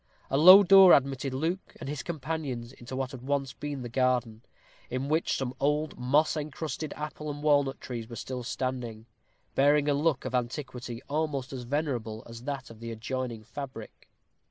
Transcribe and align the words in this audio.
A 0.31 0.37
low 0.39 0.63
door 0.63 0.93
admitted 0.93 1.31
Luke 1.31 1.75
and 1.79 1.87
his 1.87 2.01
companions 2.01 2.73
into 2.73 2.95
what 2.95 3.11
had 3.11 3.21
once 3.21 3.53
been 3.53 3.83
the 3.83 3.87
garden, 3.87 4.41
in 4.89 5.09
which 5.09 5.35
some 5.37 5.53
old 5.59 5.95
moss 5.99 6.35
encrusted 6.35 6.91
apple 6.97 7.29
and 7.29 7.43
walnut 7.43 7.79
trees 7.79 8.09
were 8.09 8.15
still 8.15 8.41
standing, 8.41 9.05
bearing 9.53 9.87
a 9.87 9.93
look 9.93 10.25
of 10.25 10.33
antiquity 10.33 11.03
almost 11.07 11.53
as 11.53 11.65
venerable 11.65 12.23
as 12.27 12.45
that 12.45 12.71
of 12.71 12.79
the 12.79 12.89
adjoining 12.91 13.43
fabric. 13.43 14.09